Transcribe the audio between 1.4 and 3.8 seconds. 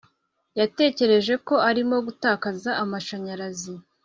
ko arimo gutakaza amashanyarazi